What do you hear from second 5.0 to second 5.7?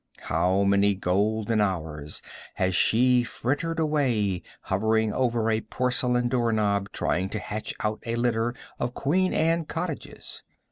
over a